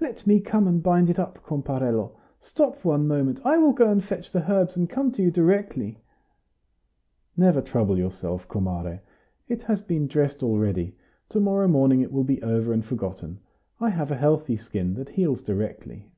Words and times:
"Let 0.00 0.28
me 0.28 0.38
come 0.38 0.68
and 0.68 0.80
bind 0.80 1.10
it 1.10 1.18
up, 1.18 1.42
comparello. 1.42 2.12
Stop 2.38 2.84
one 2.84 3.08
moment; 3.08 3.40
I 3.44 3.58
will 3.58 3.72
go 3.72 3.90
and 3.90 4.00
fetch 4.00 4.30
the 4.30 4.48
herbs, 4.48 4.76
and 4.76 4.88
come 4.88 5.10
to 5.10 5.22
you 5.24 5.32
directly." 5.32 5.98
"Never 7.36 7.60
trouble 7.60 7.98
yourself, 7.98 8.46
comare. 8.46 9.00
It 9.48 9.64
has 9.64 9.80
been 9.80 10.06
dressed 10.06 10.44
already; 10.44 10.94
to 11.30 11.40
morrow 11.40 11.66
morning 11.66 12.00
it 12.00 12.12
will 12.12 12.22
be 12.22 12.40
all 12.44 12.50
over 12.50 12.72
and 12.72 12.84
forgotten. 12.84 13.40
I 13.80 13.90
have 13.90 14.12
a 14.12 14.16
healthy 14.16 14.54
skin, 14.56 14.94
that 14.94 15.08
heals 15.08 15.42
directly." 15.42 16.12